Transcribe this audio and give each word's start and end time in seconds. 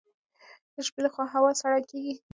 د 0.73 0.75
شپې 0.87 1.01
لخوا 1.05 1.25
هوا 1.35 1.51
سړه 1.61 1.79
کیږي. 1.89 2.13